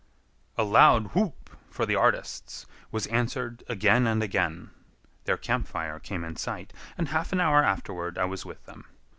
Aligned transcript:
A 0.57 0.63
loud 0.63 1.13
whoop 1.13 1.51
for 1.69 1.85
the 1.85 1.93
artists 1.93 2.65
was 2.91 3.05
answered 3.05 3.63
again 3.69 4.07
and 4.07 4.23
again. 4.23 4.71
Their 5.25 5.37
camp 5.37 5.67
fire 5.67 5.99
came 5.99 6.23
in 6.23 6.37
sight, 6.37 6.73
and 6.97 7.09
half 7.09 7.31
an 7.33 7.39
hour 7.39 7.63
afterward 7.63 8.17
I 8.17 8.25
was 8.25 8.43
with 8.43 8.65
them. 8.65 8.85